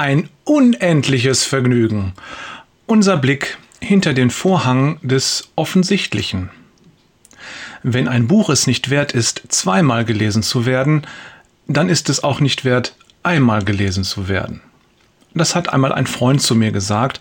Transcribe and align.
Ein 0.00 0.30
unendliches 0.44 1.44
Vergnügen. 1.44 2.14
Unser 2.86 3.18
Blick 3.18 3.58
hinter 3.82 4.14
den 4.14 4.30
Vorhang 4.30 4.98
des 5.02 5.50
Offensichtlichen. 5.56 6.48
Wenn 7.82 8.08
ein 8.08 8.26
Buch 8.26 8.48
es 8.48 8.66
nicht 8.66 8.88
wert 8.88 9.12
ist, 9.12 9.42
zweimal 9.48 10.06
gelesen 10.06 10.42
zu 10.42 10.64
werden, 10.64 11.06
dann 11.66 11.90
ist 11.90 12.08
es 12.08 12.24
auch 12.24 12.40
nicht 12.40 12.64
wert, 12.64 12.96
einmal 13.22 13.62
gelesen 13.62 14.02
zu 14.02 14.26
werden. 14.26 14.62
Das 15.34 15.54
hat 15.54 15.68
einmal 15.70 15.92
ein 15.92 16.06
Freund 16.06 16.40
zu 16.40 16.54
mir 16.54 16.72
gesagt. 16.72 17.20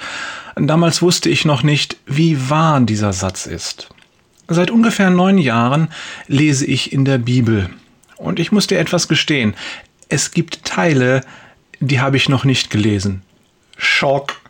Damals 0.56 1.02
wusste 1.02 1.30
ich 1.30 1.44
noch 1.44 1.64
nicht, 1.64 1.98
wie 2.06 2.50
wahr 2.50 2.80
dieser 2.80 3.12
Satz 3.12 3.46
ist. 3.46 3.90
Seit 4.48 4.72
ungefähr 4.72 5.10
neun 5.10 5.38
Jahren 5.38 5.90
lese 6.28 6.66
ich 6.66 6.94
in 6.94 7.04
der 7.04 7.18
Bibel. 7.18 7.70
Und 8.16 8.40
ich 8.40 8.54
muss 8.54 8.68
dir 8.68 8.80
etwas 8.80 9.10
gestehen. 9.10 9.54
Es 10.08 10.32
gibt 10.32 10.64
Teile, 10.64 11.26
die 11.80 12.00
habe 12.00 12.18
ich 12.18 12.30
noch 12.30 12.46
nicht 12.46 12.70
gelesen. 12.70 13.22
Schock. 13.78 14.42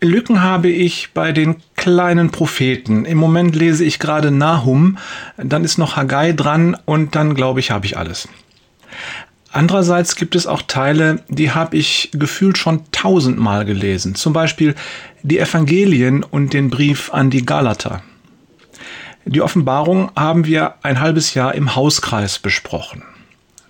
Lücken 0.00 0.42
habe 0.42 0.68
ich 0.68 1.10
bei 1.14 1.30
den 1.30 1.56
kleinen 1.76 2.30
Propheten. 2.30 3.04
Im 3.04 3.18
Moment 3.18 3.54
lese 3.54 3.84
ich 3.84 4.00
gerade 4.00 4.32
Nahum, 4.32 4.98
dann 5.36 5.64
ist 5.64 5.78
noch 5.78 5.96
Haggai 5.96 6.32
dran 6.32 6.76
und 6.84 7.14
dann 7.14 7.34
glaube 7.34 7.60
ich, 7.60 7.70
habe 7.70 7.86
ich 7.86 7.96
alles. 7.96 8.28
Andererseits 9.52 10.16
gibt 10.16 10.34
es 10.34 10.46
auch 10.46 10.62
Teile, 10.62 11.22
die 11.28 11.52
habe 11.52 11.76
ich 11.76 12.10
gefühlt 12.14 12.58
schon 12.58 12.84
tausendmal 12.90 13.64
gelesen. 13.64 14.14
Zum 14.14 14.32
Beispiel 14.32 14.74
die 15.22 15.38
Evangelien 15.38 16.24
und 16.24 16.52
den 16.52 16.70
Brief 16.70 17.12
an 17.12 17.30
die 17.30 17.44
Galater. 17.44 18.02
Die 19.24 19.42
Offenbarung 19.42 20.10
haben 20.16 20.46
wir 20.46 20.74
ein 20.82 21.00
halbes 21.00 21.34
Jahr 21.34 21.54
im 21.54 21.76
Hauskreis 21.76 22.38
besprochen. 22.38 23.04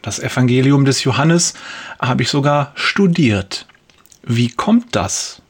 Das 0.03 0.19
Evangelium 0.19 0.85
des 0.85 1.05
Johannes 1.05 1.55
habe 2.01 2.23
ich 2.23 2.29
sogar 2.29 2.73
studiert. 2.75 3.67
Wie 4.25 4.51
kommt 4.51 4.95
das? 4.97 5.43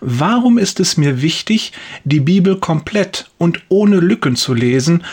Warum 0.00 0.58
ist 0.58 0.80
es 0.80 0.96
mir 0.96 1.22
wichtig, 1.22 1.72
die 2.04 2.20
Bibel 2.20 2.58
komplett 2.58 3.30
und 3.38 3.60
ohne 3.68 4.00
Lücken 4.00 4.36
zu 4.36 4.54
lesen, 4.54 5.04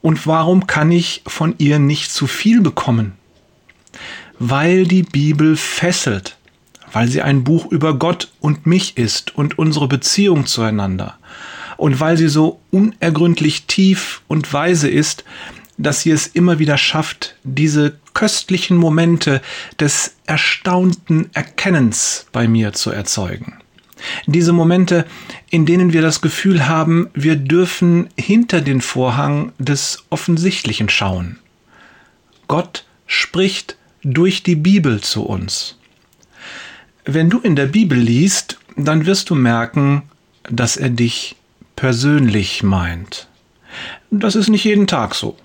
und 0.00 0.24
warum 0.26 0.68
kann 0.68 0.92
ich 0.92 1.22
von 1.26 1.56
ihr 1.58 1.80
nicht 1.80 2.12
zu 2.12 2.28
viel 2.28 2.60
bekommen? 2.60 3.14
Weil 4.38 4.86
die 4.86 5.02
Bibel 5.02 5.56
fesselt, 5.56 6.36
weil 6.92 7.08
sie 7.08 7.22
ein 7.22 7.42
Buch 7.42 7.66
über 7.66 7.98
Gott 7.98 8.30
und 8.40 8.66
mich 8.66 8.96
ist 8.96 9.34
und 9.34 9.58
unsere 9.58 9.88
Beziehung 9.88 10.46
zueinander, 10.46 11.18
und 11.76 11.98
weil 11.98 12.16
sie 12.16 12.28
so 12.28 12.60
unergründlich 12.70 13.66
tief 13.66 14.22
und 14.28 14.52
weise 14.52 14.88
ist, 14.88 15.24
dass 15.78 16.02
sie 16.02 16.10
es 16.10 16.26
immer 16.26 16.58
wieder 16.58 16.78
schafft, 16.78 17.36
diese 17.44 17.98
köstlichen 18.14 18.76
Momente 18.76 19.42
des 19.78 20.14
erstaunten 20.26 21.28
Erkennens 21.34 22.26
bei 22.32 22.48
mir 22.48 22.72
zu 22.72 22.90
erzeugen. 22.90 23.58
Diese 24.26 24.52
Momente, 24.52 25.06
in 25.50 25.66
denen 25.66 25.92
wir 25.92 26.02
das 26.02 26.20
Gefühl 26.20 26.68
haben, 26.68 27.08
wir 27.14 27.36
dürfen 27.36 28.08
hinter 28.18 28.60
den 28.60 28.80
Vorhang 28.80 29.52
des 29.58 30.04
Offensichtlichen 30.10 30.88
schauen. 30.88 31.38
Gott 32.48 32.84
spricht 33.06 33.76
durch 34.02 34.42
die 34.42 34.56
Bibel 34.56 35.00
zu 35.00 35.24
uns. 35.24 35.78
Wenn 37.04 37.30
du 37.30 37.40
in 37.40 37.56
der 37.56 37.66
Bibel 37.66 37.98
liest, 37.98 38.58
dann 38.76 39.06
wirst 39.06 39.30
du 39.30 39.34
merken, 39.34 40.02
dass 40.44 40.76
er 40.76 40.90
dich 40.90 41.36
persönlich 41.74 42.62
meint. 42.62 43.28
Das 44.10 44.36
ist 44.36 44.48
nicht 44.48 44.64
jeden 44.64 44.86
Tag 44.86 45.14
so. 45.14 45.36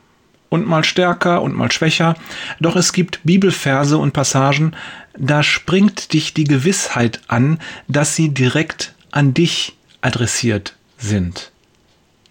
Und 0.51 0.67
mal 0.67 0.83
stärker 0.83 1.41
und 1.41 1.55
mal 1.55 1.71
schwächer. 1.71 2.15
Doch 2.59 2.75
es 2.75 2.91
gibt 2.91 3.21
Bibelverse 3.23 3.97
und 3.97 4.11
Passagen, 4.11 4.75
da 5.17 5.43
springt 5.43 6.11
dich 6.11 6.33
die 6.33 6.43
Gewissheit 6.43 7.21
an, 7.29 7.57
dass 7.87 8.15
sie 8.17 8.29
direkt 8.29 8.93
an 9.11 9.33
dich 9.33 9.77
adressiert 10.01 10.75
sind. 10.97 11.51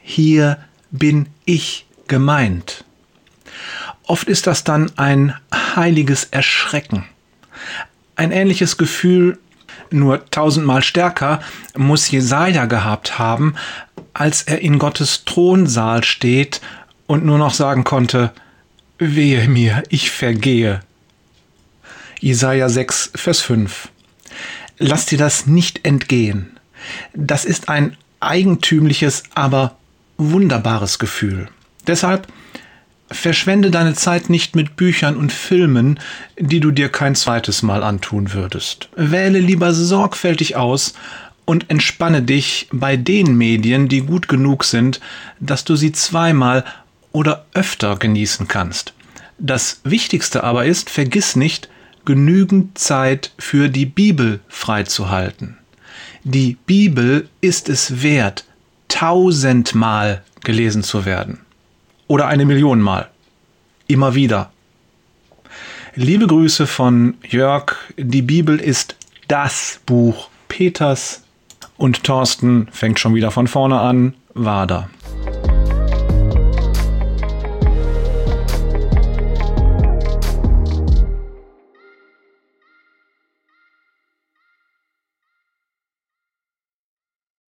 Hier 0.02 0.58
bin 0.90 1.28
ich 1.46 1.86
gemeint. 2.08 2.84
Oft 4.02 4.28
ist 4.28 4.46
das 4.46 4.64
dann 4.64 4.92
ein 4.98 5.34
heiliges 5.54 6.24
Erschrecken. 6.24 7.06
Ein 8.16 8.32
ähnliches 8.32 8.76
Gefühl, 8.76 9.38
nur 9.90 10.28
tausendmal 10.30 10.82
stärker, 10.82 11.40
muss 11.74 12.10
Jesaja 12.10 12.66
gehabt 12.66 13.18
haben, 13.18 13.54
als 14.12 14.42
er 14.42 14.60
in 14.60 14.78
Gottes 14.78 15.24
Thronsaal 15.24 16.04
steht 16.04 16.60
und 17.10 17.24
nur 17.24 17.38
noch 17.38 17.54
sagen 17.54 17.82
konnte, 17.82 18.30
wehe 19.00 19.48
mir, 19.48 19.82
ich 19.88 20.12
vergehe. 20.12 20.78
Jesaja 22.20 22.68
6, 22.68 23.10
Vers 23.16 23.40
5. 23.40 23.88
Lass 24.78 25.06
dir 25.06 25.18
das 25.18 25.48
nicht 25.48 25.84
entgehen. 25.84 26.56
Das 27.12 27.44
ist 27.44 27.68
ein 27.68 27.96
eigentümliches, 28.20 29.24
aber 29.34 29.76
wunderbares 30.18 31.00
Gefühl. 31.00 31.48
Deshalb 31.84 32.28
verschwende 33.10 33.72
deine 33.72 33.94
Zeit 33.94 34.30
nicht 34.30 34.54
mit 34.54 34.76
Büchern 34.76 35.16
und 35.16 35.32
Filmen, 35.32 35.98
die 36.38 36.60
du 36.60 36.70
dir 36.70 36.90
kein 36.90 37.16
zweites 37.16 37.64
Mal 37.64 37.82
antun 37.82 38.34
würdest. 38.34 38.88
Wähle 38.94 39.40
lieber 39.40 39.74
sorgfältig 39.74 40.54
aus 40.54 40.94
und 41.44 41.70
entspanne 41.70 42.22
dich 42.22 42.68
bei 42.70 42.96
den 42.96 43.36
Medien, 43.36 43.88
die 43.88 44.02
gut 44.02 44.28
genug 44.28 44.62
sind, 44.62 45.00
dass 45.40 45.64
du 45.64 45.74
sie 45.74 45.90
zweimal 45.90 46.64
oder 47.12 47.44
öfter 47.54 47.96
genießen 47.96 48.48
kannst. 48.48 48.94
Das 49.38 49.80
Wichtigste 49.84 50.44
aber 50.44 50.66
ist, 50.66 50.90
vergiss 50.90 51.36
nicht, 51.36 51.68
genügend 52.04 52.78
Zeit 52.78 53.32
für 53.38 53.68
die 53.68 53.86
Bibel 53.86 54.40
freizuhalten. 54.48 55.58
Die 56.24 56.56
Bibel 56.66 57.28
ist 57.40 57.68
es 57.68 58.02
wert, 58.02 58.44
tausendmal 58.88 60.22
gelesen 60.42 60.82
zu 60.82 61.04
werden. 61.04 61.40
Oder 62.06 62.26
eine 62.26 62.44
Million 62.44 62.80
Mal. 62.80 63.08
Immer 63.86 64.14
wieder. 64.14 64.50
Liebe 65.94 66.26
Grüße 66.26 66.66
von 66.66 67.14
Jörg. 67.26 67.76
Die 67.96 68.22
Bibel 68.22 68.58
ist 68.58 68.96
das 69.28 69.80
Buch 69.86 70.28
Peters 70.48 71.22
und 71.76 72.04
Thorsten 72.04 72.68
fängt 72.72 72.98
schon 72.98 73.14
wieder 73.14 73.30
von 73.30 73.46
vorne 73.46 73.80
an. 73.80 74.14
Wader. 74.34 74.90